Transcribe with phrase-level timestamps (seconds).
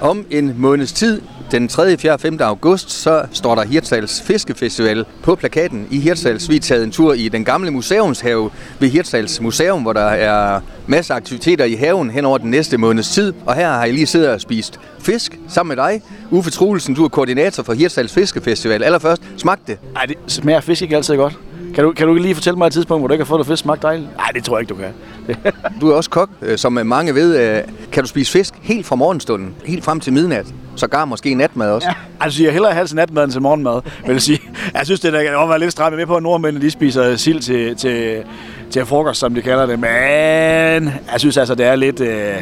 [0.00, 2.18] Om en måneds tid, den 3., 4.
[2.18, 2.40] 5.
[2.40, 6.48] august, så står der Hirtshals Fiskefestival på plakaten i Hirtshals.
[6.48, 11.14] Vi taget en tur i den gamle museumshave ved Hirtshals Museum, hvor der er masser
[11.14, 13.32] af aktiviteter i haven hen over den næste måneds tid.
[13.46, 16.02] Og her har jeg lige siddet og spist fisk sammen med dig.
[16.30, 18.82] Uffe Truelsen, du er koordinator for Hirtshals Fiskefestival.
[18.82, 19.78] Allerførst, smag det.
[19.96, 21.38] Ej, det smager fisk ikke altid godt.
[21.78, 23.46] Kan du, kan du lige fortælle mig et tidspunkt, hvor du ikke har fået noget
[23.46, 24.16] fisk smagt dejligt?
[24.16, 24.92] Nej, det tror jeg ikke, du kan.
[25.80, 27.56] Du er også kok, øh, som mange ved.
[27.56, 30.46] øh, Kan du spise fisk helt fra morgenstunden, helt frem til midnat?
[30.76, 31.88] Sågar måske natmad også.
[31.88, 31.94] Ja.
[32.20, 34.40] Altså, jeg hellere have natmad end til morgenmad, vil jeg sige.
[34.74, 37.40] Jeg synes, det der kan være lidt stramt med på, at nordmændene de spiser sild
[37.40, 38.22] til, til,
[38.70, 39.78] til frokost, som de kalder det.
[39.78, 42.00] Men jeg synes altså, det er lidt...
[42.00, 42.36] Øh,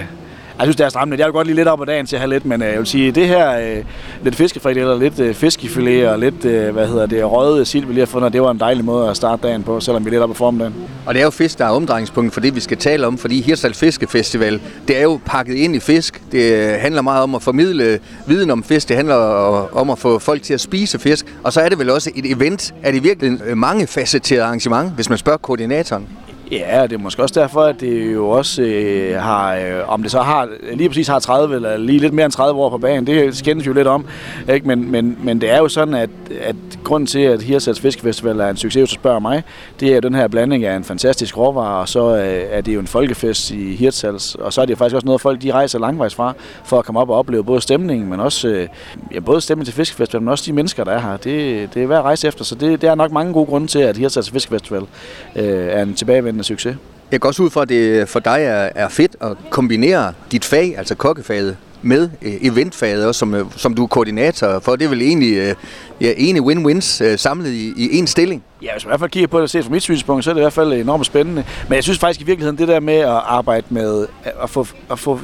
[0.59, 1.19] jeg synes, det er stramt.
[1.19, 2.79] Jeg vil godt lige lidt op ad dagen til at have lidt, men øh, jeg
[2.79, 3.85] vil sige, det her øh,
[4.23, 8.01] lidt fiskefrikadeller, lidt øh, fiskefilet og lidt, øh, hvad hedder det, røget sild, vi lige
[8.01, 10.23] har fundet, det var en dejlig måde at starte dagen på, selvom vi er lidt
[10.23, 10.75] op ad formiddagen.
[11.07, 13.41] Og det er jo fisk, der er omdrejningspunkt for det, vi skal tale om, fordi
[13.41, 16.23] Hirsal Fiskefestival, det er jo pakket ind i fisk.
[16.33, 18.89] Det øh, handler meget om at formidle viden om fisk.
[18.89, 21.37] Det handler øh, om at få folk til at spise fisk.
[21.45, 22.75] Og så er det vel også et event.
[22.83, 26.09] Er det virkelig mange facetterede arrangement, hvis man spørger koordinatoren?
[26.53, 30.11] Ja, det er måske også derfor, at det jo også øh, har, øh, om det
[30.11, 33.07] så har lige præcis har 30 eller lige lidt mere end 30 år på banen,
[33.07, 34.07] det skændes jo lidt om.
[34.55, 34.69] Ikke?
[34.69, 38.49] Men, men, men det er jo sådan, at, at grunden til, at Hirsals Fiskefestival er
[38.49, 39.43] en succes, hvis du spørger mig,
[39.81, 42.75] det er jo den her blanding af en fantastisk råvare, og så øh, er det
[42.75, 45.53] jo en folkefest i Hirtshals, og så er det jo faktisk også noget, folk de
[45.53, 48.69] rejser langvejs fra, for at komme op og opleve både stemningen, men også øh,
[49.15, 51.17] ja, både stemningen til Fiskefestival, men også de mennesker, der er her.
[51.17, 53.67] Det, det er værd at rejse efter, så det, det er nok mange gode grunde
[53.67, 54.83] til, at Hirsals Fiskefestival
[55.37, 56.77] øh, er en tilbagevendende succes.
[57.13, 60.45] Jeg går også ud fra, at det for dig er, er fedt at kombinere dit
[60.45, 64.77] fag, altså kokkefaget, med øh, eventfaget også, som, øh, som du er koordinator for.
[64.77, 65.55] Det er vel egentlig øh,
[66.01, 68.45] ja, ene win-wins samlet i, i en stilling.
[68.63, 70.35] Ja, hvis man i hvert fald kigger på det set fra mit synspunkt, så er
[70.35, 71.45] det i hvert fald enormt spændende.
[71.69, 74.07] Men jeg synes faktisk i virkeligheden, det der med at arbejde med
[74.43, 75.21] at få, at få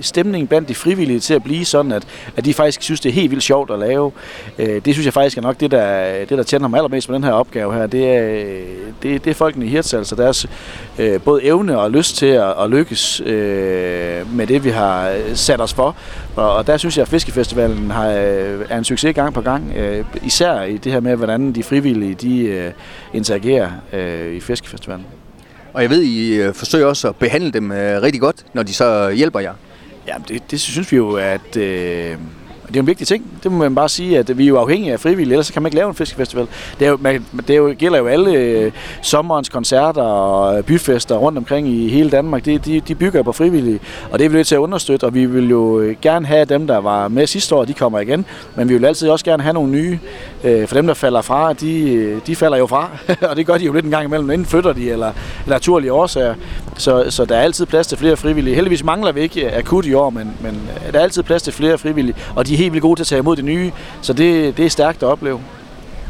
[0.00, 2.02] stemningen blandt de frivillige til at blive sådan, at,
[2.36, 4.12] at de faktisk synes, det er helt vildt sjovt at lave.
[4.58, 7.14] Øh, det synes jeg faktisk er nok det, der, det, der tænder mig allermest med
[7.14, 7.86] den her opgave her.
[7.86, 8.56] Det er,
[9.02, 10.46] det, det er folkene i Hirtshals, altså deres
[10.98, 15.60] øh, både evne og lyst til at, at lykkes øh, med det, vi har sat
[15.60, 15.96] os for.
[16.36, 19.72] Og, og der synes jeg, at Fiskefestivalen har, øh, er en succes gang på gang.
[19.76, 22.72] Øh, især i det her med, hvordan de frivillige de, øh,
[23.12, 25.06] interagerer øh, i Fiskefestivalen.
[25.72, 28.74] Og jeg ved, I øh, forsøger også at behandle dem øh, rigtig godt, når de
[28.74, 29.52] så hjælper jer.
[30.06, 32.18] Ja, det, det synes vi jo, at øh,
[32.68, 33.24] det er en vigtig ting.
[33.42, 35.68] Det må man bare sige, at vi er jo afhængige af frivillige, ellers kan man
[35.68, 36.46] ikke lave en fiskefestival.
[36.78, 40.64] Det, er jo, man, det er jo, gælder jo alle øh, sommerens koncerter og øh,
[40.64, 42.44] byfester rundt omkring i hele Danmark.
[42.44, 43.80] De, de, de bygger på frivillige,
[44.10, 46.44] og det er vi nødt til at understøtte, og vi vil jo øh, gerne have
[46.44, 48.24] dem, der var med sidste år, de kommer igen,
[48.56, 49.98] men vi vil altid også gerne have nogle nye.
[50.44, 52.90] Øh, for dem, der falder fra, de, øh, de falder jo fra,
[53.30, 55.92] og det gør de jo lidt en gang imellem, enten flytter de, eller, eller naturlige
[55.92, 56.34] årsager.
[56.76, 58.54] Så, så der er altid plads til flere frivillige.
[58.54, 60.60] Heldigvis mangler vi ikke akut i år, men, men
[60.92, 63.06] der er altid plads til flere frivillige, og de er helt vildt gode til at
[63.06, 63.70] tage imod det nye,
[64.02, 65.40] så det, det er stærkt at opleve.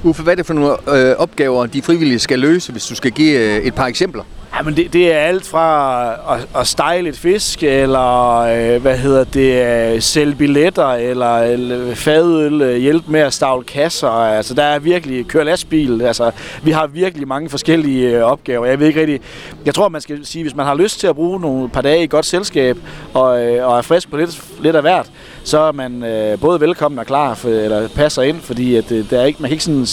[0.05, 3.11] Uffe, hvad er det for nogle øh, opgaver, de frivillige skal løse, hvis du skal
[3.11, 4.23] give øh, et par eksempler?
[4.57, 8.99] Ja, men det, det er alt fra at, at style et fisk, eller øh, hvad
[8.99, 14.09] hedder det, sælge billetter, eller, eller fadøl, øh, hjælpe med at stavle kasser.
[14.09, 16.03] Altså, der er virkelig køre lastbil.
[16.03, 16.31] Altså,
[16.63, 18.67] vi har virkelig mange forskellige øh, opgaver.
[18.67, 19.21] Jeg ved ikke rigtig.
[19.67, 22.05] Jeg tror, man skal sige, hvis man har lyst til at bruge nogle par dage
[22.05, 22.79] i godt selskab,
[23.15, 25.11] og, øh, og er frisk på lidt, lidt af hvert,
[25.45, 29.11] så er man øh, både velkommen og klar, for, eller passer ind, fordi at, øh,
[29.11, 29.87] der er ikke, man kan ikke sådan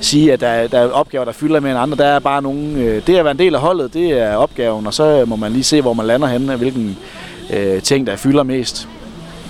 [0.00, 1.96] sige, at der, der er opgaver, der fylder mere en andre.
[1.96, 4.86] Der er bare nogen, øh, det at være en del af holdet, det er opgaven,
[4.86, 6.98] og så må man lige se, hvor man lander henne, hvilken
[7.52, 8.88] øh, ting, der fylder mest.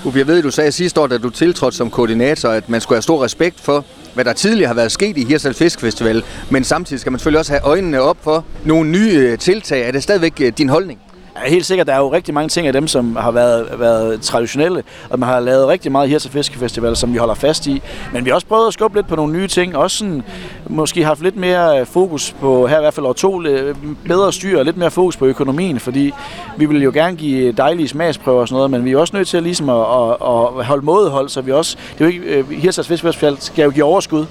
[0.05, 2.97] Uffe, jeg ved, du sagde sidste år, da du tiltrådte som koordinator, at man skulle
[2.97, 3.85] have stor respekt for,
[4.15, 7.53] hvad der tidligere har været sket i Hirsal Fiskfestival, men samtidig skal man selvfølgelig også
[7.53, 9.89] have øjnene op for nogle nye øh, tiltag.
[9.89, 11.01] Er det stadigvæk øh, din holdning?
[11.45, 11.87] Ja, helt sikkert.
[11.87, 15.29] Der er jo rigtig mange ting af dem, som har været, været traditionelle, og man
[15.29, 17.83] har lavet rigtig meget her til Fiskefestival, som vi holder fast i.
[18.13, 19.77] Men vi har også prøvet at skubbe lidt på nogle nye ting.
[19.77, 20.23] Også sådan,
[20.67, 24.33] måske haft lidt mere øh, fokus på, her i hvert fald år to, øh, bedre
[24.33, 26.13] styr og lidt mere fokus på økonomien, fordi
[26.57, 29.29] vi vil jo gerne give dejlige smagsprøver og sådan noget, men vi er også nødt
[29.29, 32.25] til at, ligesom at, at, at holde mådehold, så vi også, det er jo ikke,
[32.25, 34.27] øh, Hirsals Fiskefestival skal jo give overskud,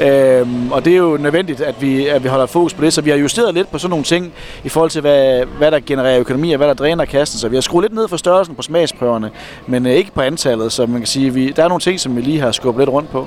[0.00, 3.00] Øhm, og det er jo nødvendigt, at vi, at vi holder fokus på det, så
[3.00, 4.32] vi har justeret lidt på sådan nogle ting
[4.64, 7.38] i forhold til, hvad, hvad der genererer økonomi og hvad der dræner kassen.
[7.38, 9.30] Så vi har skruet lidt ned for størrelsen på smagsprøverne,
[9.66, 12.16] men øh, ikke på antallet, så man kan sige, vi, der er nogle ting, som
[12.16, 13.26] vi lige har skubbet lidt rundt på.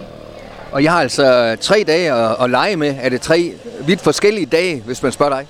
[0.71, 2.95] Og jeg har altså tre dage at, at lege med.
[3.01, 3.53] Er det tre
[3.85, 5.47] vidt forskellige dage, hvis man spørger dig?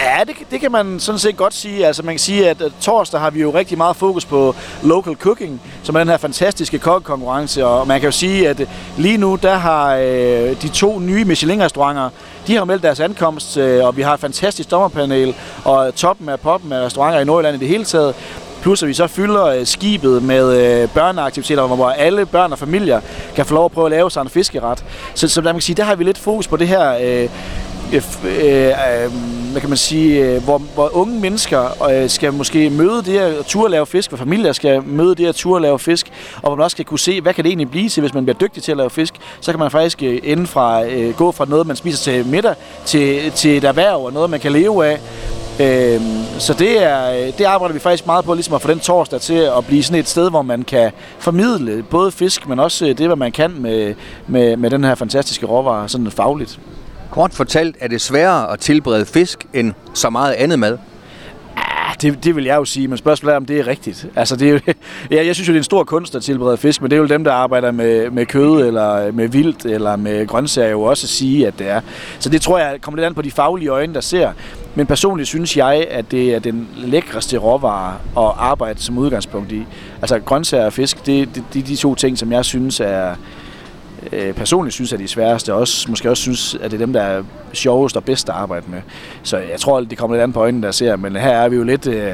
[0.00, 1.86] Ja, det, det kan man sådan set godt sige.
[1.86, 5.14] Altså man kan sige, at, at torsdag har vi jo rigtig meget fokus på local
[5.14, 7.66] cooking, som er den her fantastiske kokkekonkurrence.
[7.66, 12.08] Og man kan jo sige, at lige nu, der har øh, de to nye Michelin-restauranter,
[12.46, 16.40] de har meldt deres ankomst, øh, og vi har et fantastisk dommerpanel, og toppen af
[16.40, 18.14] poppen af restauranter i Nordjylland i det hele taget
[18.62, 23.00] Plus at vi så fylder øh, skibet med øh, børneaktiviteter, hvor alle børn og familier
[23.36, 24.84] kan få lov at prøve at lave sig en fiskeret.
[25.14, 26.94] Så, så man kan sige, der har vi lidt fokus på det her...
[26.94, 27.28] Øh,
[27.92, 29.10] øh, øh, øh
[29.54, 33.46] hvad kan man sige, øh, hvor, hvor unge mennesker øh, skal måske møde det at
[33.46, 36.64] turde lave fisk, hvor familier skal møde det at turde lave fisk, og hvor man
[36.64, 38.70] også skal kunne se, hvad kan det egentlig blive til, hvis man bliver dygtig til
[38.70, 41.76] at lave fisk, så kan man faktisk øh, ende fra, øh, gå fra noget, man
[41.76, 42.54] spiser til middag,
[42.84, 45.00] til, til et erhverv og noget, man kan leve af.
[45.60, 46.00] Øh,
[46.38, 49.20] så det, er, øh, det arbejder vi faktisk meget på, ligesom at få den torsdag
[49.20, 52.98] til at blive sådan et sted, hvor man kan formidle både fisk, men også øh,
[52.98, 53.94] det, hvad man kan med,
[54.26, 56.60] med, med den her fantastiske råvare, sådan fagligt.
[57.14, 60.78] Kort fortalt er det sværere at tilberede fisk end så meget andet mad.
[61.56, 64.06] Ah, det, det vil jeg jo sige, men spørgsmålet er, om det er rigtigt.
[64.16, 64.60] Altså, det er jo,
[65.16, 67.00] ja, jeg synes jo, det er en stor kunst at tilberede fisk, men det er
[67.00, 71.04] jo dem, der arbejder med, med kød, eller med vildt, eller med grøntsager, jo også
[71.04, 71.80] at sige, at det er.
[72.18, 74.32] Så det tror jeg kommer lidt an på de faglige øjne, der ser.
[74.74, 79.66] Men personligt synes jeg, at det er den lækreste råvare at arbejde som udgangspunkt i.
[80.02, 83.14] Altså grøntsager og fisk, det er de, de, de to ting, som jeg synes er,
[84.12, 86.92] øh, personligt synes, at de sværeste, og også, måske også synes, at det er dem,
[86.92, 88.80] der er sjovest og bedst at arbejde med.
[89.22, 91.56] Så jeg tror, det kommer lidt an på øjnene, der ser, men her er vi
[91.56, 92.12] jo lidt øh,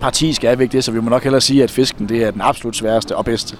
[0.00, 2.76] partisk er det, så vi må nok hellere sige, at fisken det er den absolut
[2.76, 3.56] sværeste og bedste.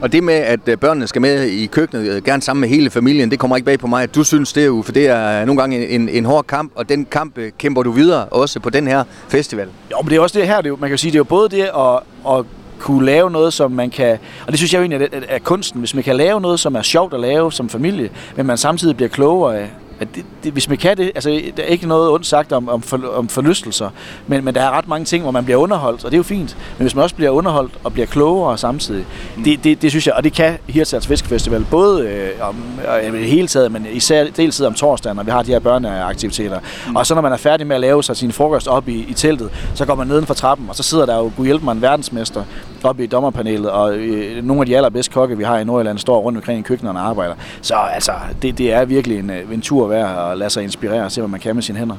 [0.00, 2.90] Og det med, at øh, børnene skal med i køkkenet, øh, gerne sammen med hele
[2.90, 5.44] familien, det kommer ikke bag på mig, at du synes det, jo, for det er
[5.44, 8.70] nogle gange en, en hård kamp, og den kamp øh, kæmper du videre også på
[8.70, 9.68] den her festival.
[9.90, 11.24] Jo, men det er også det her, det er, man kan sige, det er jo
[11.24, 12.44] både det at, at
[12.78, 14.18] kunne lave noget, som man kan...
[14.46, 15.78] Og det synes jeg jo egentlig er, er kunsten.
[15.78, 18.96] Hvis man kan lave noget, som er sjovt at lave som familie, men man samtidig
[18.96, 22.10] bliver klogere af, at det, det, hvis man kan det, altså der er ikke noget
[22.10, 23.90] ondt sagt om, om, for, om forlystelser,
[24.26, 26.22] men, men der er ret mange ting, hvor man bliver underholdt, og det er jo
[26.22, 26.56] fint.
[26.78, 29.06] Men hvis man også bliver underholdt og bliver klogere samtidig,
[29.36, 29.44] mm.
[29.44, 32.56] det, det, det synes jeg, og det kan Hirtshals Fiskefestival, både øh, om
[33.04, 36.60] øh, hele taget, men især deltid om torsdagen, når vi har de her børneaktiviteter.
[36.88, 36.96] Mm.
[36.96, 39.14] Og så når man er færdig med at lave sig sin frokost op i, i
[39.14, 41.72] teltet, så går man neden for trappen, og så sidder der jo Gud hjælpe mig
[41.72, 42.44] en verdensmester
[42.84, 46.20] oppe i dommerpanelet, og øh, nogle af de allerbedste kokke, vi har i Nordjylland, står
[46.20, 47.34] rundt omkring i køkkenerne og arbejder.
[47.62, 51.04] Så altså, det, det er virkelig en, øh, en tur værd at lade sig inspirere
[51.04, 51.96] og se, hvad man kan med sine hænder.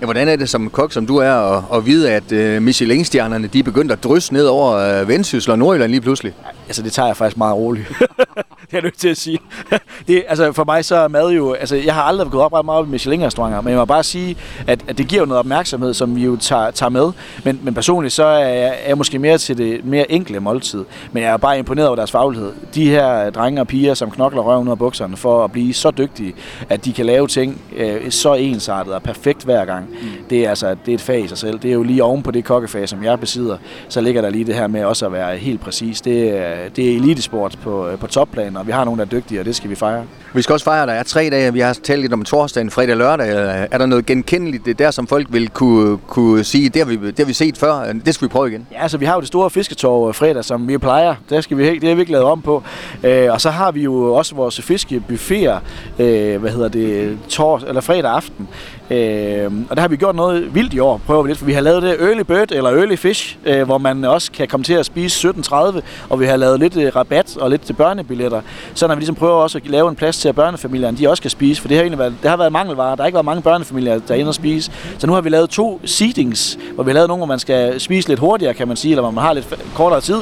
[0.00, 3.46] Ja, hvordan er det som kok, som du er, at, at vide, at uh, Michelin-stjernerne
[3.46, 6.34] de er begyndt at drysse ned over uh, Vendsyssel og Nordjylland lige pludselig?
[6.66, 7.92] Altså, det tager jeg faktisk meget roligt.
[8.70, 9.38] det er nødt til at sige.
[10.08, 11.52] det, altså, for mig så er mad jo...
[11.52, 14.02] Altså, jeg har aldrig gået op ret meget op i Michelin-restauranter, men jeg må bare
[14.02, 17.12] sige, at, at det giver jo noget opmærksomhed, som vi jo tager, tager med.
[17.44, 20.84] Men, men personligt så er jeg, er jeg måske mere til det mere enkle måltid.
[21.12, 22.52] Men jeg er bare imponeret over deres faglighed.
[22.74, 25.90] De her drenge og piger, som knokler røven ud af bukserne for at blive så
[25.90, 26.34] dygtige,
[26.68, 29.88] at de kan lave ting øh, så ensartet og perfekt hver gang.
[29.90, 29.96] Mm.
[30.30, 31.58] Det er altså det er et fag i sig selv.
[31.58, 33.56] Det er jo lige oven på det kokkefag, som jeg besidder.
[33.88, 36.00] Så ligger der lige det her med også at være helt præcis.
[36.00, 36.42] Det,
[36.76, 39.56] det er elitesport på, på topplan, og vi har nogen, der er dygtige, og det
[39.56, 40.04] skal vi fejre.
[40.34, 41.52] Vi skal også fejre, at der er tre dage.
[41.52, 43.28] Vi har talt lidt om torsdagen, fredag og lørdag.
[43.70, 47.18] Er der noget genkendeligt der, som folk vil kunne, kunne sige, det har, vi, det
[47.18, 48.66] har vi set før, det skal vi prøve igen?
[48.72, 51.14] Ja, altså vi har jo det store fisketorv fredag, som vi plejer.
[51.30, 52.62] Det, skal vi, det har vi ikke lavet om på.
[53.04, 55.58] Øh, og så har vi jo også vores fiskebuffeter,
[55.98, 58.48] øh, hvad hedder det, tors, eller fredag aften.
[58.90, 61.52] Øh, og der har vi gjort noget vildt i år, prøver vi lidt, for vi
[61.52, 64.74] har lavet det early bird eller early fish, øh, hvor man også kan komme til
[64.74, 68.40] at spise 17.30, og vi har lavet lidt øh, rabat og lidt til børnebilletter,
[68.74, 71.22] så når vi ligesom prøver også at lave en plads til, at børnefamilierne de også
[71.22, 73.24] kan spise, for det har egentlig været, det har været mangelvare, der har ikke været
[73.24, 76.84] mange børnefamilier, der er inde og spise, så nu har vi lavet to seatings, hvor
[76.84, 79.10] vi har lavet nogle, hvor man skal spise lidt hurtigere, kan man sige, eller hvor
[79.10, 80.16] man har lidt kortere tid,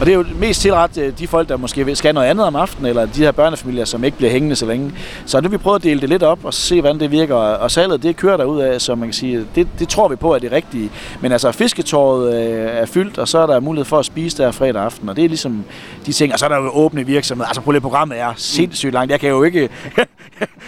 [0.00, 2.56] og det er jo mest tilret øh, de folk, der måske skal noget andet om
[2.56, 4.92] aftenen, eller de her børnefamilier, som ikke bliver hængende så længe.
[5.26, 7.34] Så nu har vi prøvet at dele det lidt op og se, hvordan det virker,
[7.34, 10.16] og salget det kører der ud af, så man kan sige, det, det tror vi
[10.16, 10.90] på er det rigtige.
[11.20, 14.50] Men altså, fisketåret øh, er fyldt, og så er der mulighed for at spise der
[14.50, 15.64] fredag aften, og det er ligesom
[16.06, 17.48] de ting, og så er der jo åbne virksomheder.
[17.48, 19.10] Altså, prøv programmet er sindssygt langt.
[19.10, 19.60] Jeg kan jo ikke...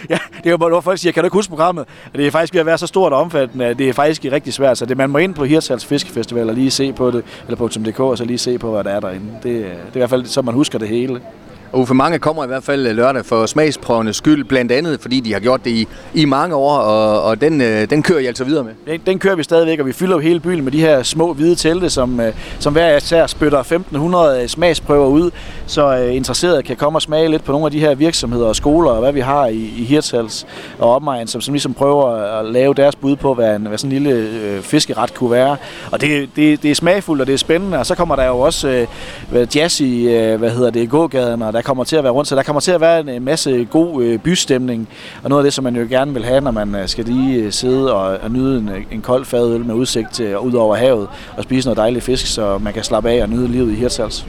[0.09, 1.85] ja, det er jo, hvor folk siger, kan du ikke huske programmet?
[2.15, 4.53] Det er faktisk ved at være så stort og omfattende, at det er faktisk rigtig
[4.53, 4.77] svært.
[4.77, 7.67] Så det, man må ind på Hirtshals Fiskefestival og lige se på det, eller på
[7.67, 9.25] .dk, og så lige se på, hvad der er derinde.
[9.43, 11.21] Det, øh, det er i hvert fald så, man husker det hele.
[11.71, 15.19] Og for mange kommer i hvert fald øh, lørdag for smagsprøvende skyld, blandt andet fordi
[15.19, 18.25] de har gjort det i, i mange år, og, og den, øh, den kører I
[18.25, 18.73] altså videre med?
[18.87, 21.33] Den, den kører vi stadigvæk, og vi fylder jo hele byen med de her små
[21.33, 25.31] hvide telte, som, øh, som hver især spytter 1500 øh, smagsprøver ud,
[25.65, 28.55] så øh, interesserede kan komme og smage lidt på nogle af de her virksomheder og
[28.55, 30.47] skoler, og hvad vi har i, i Hirtshals
[30.79, 32.09] og omegn, som, som ligesom prøver
[32.39, 35.57] at lave deres bud på, hvad, en, hvad sådan en lille øh, fiskeret kunne være.
[35.91, 38.39] Og det, det, det er smagfuldt, og det er spændende, og så kommer der jo
[38.39, 38.87] også
[39.33, 42.29] øh, jazz i, øh, hvad hedder det, gågaden, og der kommer til at være rundt,
[42.29, 44.89] så der kommer til at være en masse god øh, bystemning,
[45.23, 47.43] og noget af det, som man jo gerne vil have, når man øh, skal lige
[47.43, 50.75] øh, sidde og, og nyde en, øh, en kold fadøl med udsigt til ud over
[50.75, 53.75] havet og spise noget dejlig fisk, så man kan slappe af og nyde livet i
[53.75, 54.25] Hirtshals.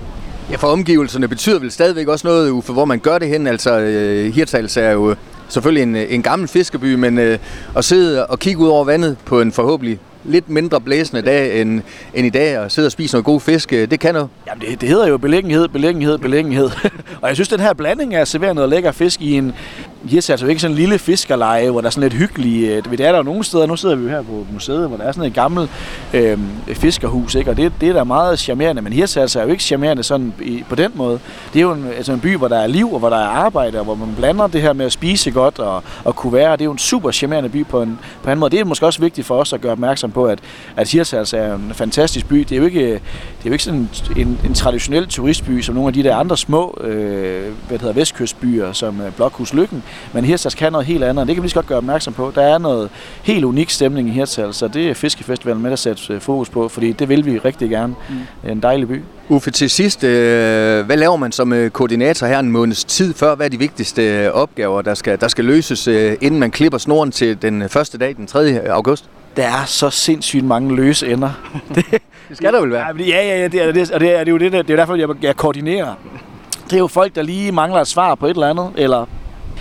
[0.50, 3.46] Ja, for omgivelserne betyder vel stadigvæk også noget, Uffe, hvor man gør det hen.
[3.46, 3.80] Altså,
[4.34, 5.14] Hirtshals er jo
[5.48, 7.38] selvfølgelig en, en gammel fiskeby, men øh,
[7.76, 11.82] at sidde og kigge ud over vandet på en forhåbentlig lidt mindre blæsende dag end,
[12.14, 14.28] end i dag, og sidde og spise noget god fisk, øh, det kan noget.
[14.46, 16.70] Jamen, det, det hedder jo beliggenhed, beliggenhed, beliggenhed.
[17.22, 19.54] og jeg synes, den her blanding af at servere noget lækker fisk i en,
[20.04, 22.70] Hirtshals altså ikke sådan en lille fiskerleje, hvor der er sådan lidt hyggeligt.
[22.70, 23.66] Øh, det er der jo nogle steder.
[23.66, 25.70] Nu sidder vi jo her på museet, hvor der er sådan et gammelt
[26.14, 26.38] øh,
[26.74, 27.50] fiskerhus, ikke?
[27.50, 28.82] og det, det er da meget charmerende.
[28.82, 31.20] Men Hirtshals er jo ikke charmerende sådan i, på den måde.
[31.52, 33.28] Det er jo en, altså en by, hvor der er liv, og hvor der er
[33.28, 36.52] arbejde, og hvor man blander det her med at spise godt og, og kunne være.
[36.52, 38.50] Det er jo en super charmerende by på en, på en måde.
[38.50, 40.38] Det er måske også vigtigt for os at gøre opmærksom på, at,
[40.76, 42.38] at Hirtshals er en fantastisk by.
[42.38, 45.74] Det er jo ikke, øh, det er jo ikke sådan en, en traditionel turistby, som
[45.74, 49.82] nogle af de der andre små øh, hvad hedder, vestkystbyer, som øh, Blokhus Lykken.
[50.12, 52.32] Men Hirtshals kan noget helt andet, og det kan vi lige godt gøre opmærksom på.
[52.34, 52.90] Der er noget
[53.22, 56.68] helt unik stemning i Hirtshals, så det er Fiskefestivalen med at sætte øh, fokus på,
[56.68, 57.94] fordi det vil vi rigtig gerne.
[58.44, 58.50] Mm.
[58.50, 59.02] En dejlig by.
[59.28, 63.34] Uffe, til sidst, øh, hvad laver man som øh, koordinator her en måneds tid før?
[63.34, 65.86] Hvad er de vigtigste opgaver, der skal, der skal løses,
[66.20, 68.70] inden man klipper snoren til den første dag, den 3.
[68.70, 69.08] august?
[69.36, 71.30] Der er så sindssygt mange løse ender.
[71.74, 71.84] det,
[72.28, 72.86] det skal der vel være?
[72.98, 74.76] Ja, ja, ja det er, det, og det er, det er jo det, det er
[74.76, 75.94] derfor, jeg, jeg koordinerer.
[76.64, 79.06] Det er jo folk, der lige mangler et svar på et eller andet, eller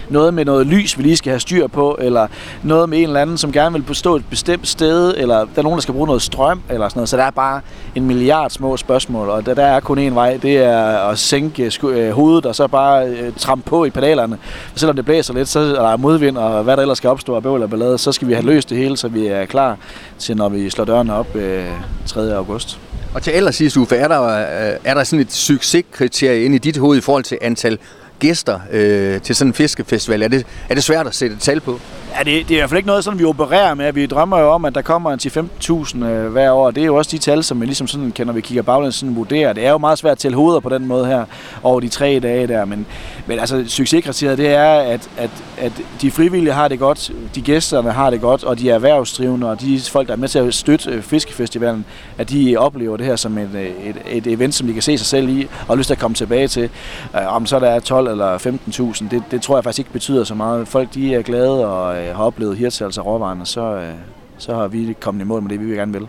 [0.09, 2.27] noget med noget lys, vi lige skal have styr på, eller
[2.63, 5.61] noget med en eller anden, som gerne vil bestå et bestemt sted, eller der er
[5.61, 7.09] nogen, der skal bruge noget strøm, eller sådan noget.
[7.09, 7.61] Så der er bare
[7.95, 11.71] en milliard små spørgsmål, og der, der er kun én vej, det er at sænke
[11.83, 14.37] øh, hovedet, og så bare øh, trampe på i pedalerne.
[14.73, 17.35] Og selvom det blæser lidt, så er der modvind, og hvad der ellers skal opstå
[17.35, 19.77] af bøvl og ballade, så skal vi have løst det hele, så vi er klar
[20.19, 21.65] til, når vi slår dørene op øh,
[22.05, 22.35] 3.
[22.35, 22.79] august.
[23.13, 26.77] Og til allersidst, Uffe, er der, øh, er der sådan et succeskriterie ind i dit
[26.77, 27.77] hoved i forhold til antal
[28.19, 30.21] gæster øh, til sådan en fiskefestival?
[30.21, 31.79] Er det, er det svært at sætte et tal på?
[32.17, 33.93] Ja, det, det er i hvert fald ikke noget, sådan vi opererer med.
[33.93, 36.71] Vi drømmer jo om, at der kommer en 10-15.000 øh, hver år.
[36.71, 38.95] Det er jo også de tal, som vi ligesom sådan kan, når vi kigger baglæns,
[38.95, 39.53] sådan vurderer.
[39.53, 41.25] Det er jo meget svært at tælle hoveder på den måde her
[41.63, 42.65] over de tre dage der.
[42.65, 42.85] Men,
[43.27, 45.71] men altså, succeskriteriet, det er, at, at, at
[46.01, 49.81] de frivillige har det godt, de gæsterne har det godt, og de erhvervsdrivende, og de
[49.91, 51.85] folk, der er med til at støtte øh, Fiskefestivalen,
[52.17, 54.97] at de oplever det her som et, øh, et, et event, som de kan se
[54.97, 56.69] sig selv i, og har lyst til at komme tilbage til.
[57.13, 60.23] Uh, om så der er 12 eller 15.000, det, det tror jeg faktisk ikke betyder
[60.23, 60.67] så meget.
[60.67, 63.93] Folk, de er glade og har oplevet Hirtshals og råvarerne, så, øh,
[64.37, 66.07] så har vi kommet i mål med det, vi gerne vil.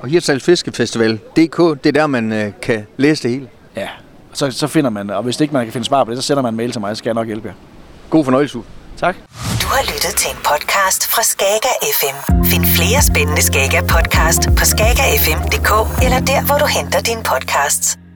[0.00, 3.48] Og Hirtshals Fiskefestival.dk, det er der, man øh, kan læse det hele?
[3.76, 3.88] Ja,
[4.32, 6.42] så, så finder man og hvis ikke man kan finde svar på det, så sender
[6.42, 7.54] man en mail til mig, så skal jeg nok hjælpe jer.
[8.10, 8.58] God fornøjelse.
[8.96, 9.16] Tak.
[9.62, 12.44] Du har lyttet til en podcast fra Skager FM.
[12.44, 15.70] Find flere spændende Skager podcast på skagerfm.dk
[16.04, 18.07] eller der, hvor du henter dine podcasts.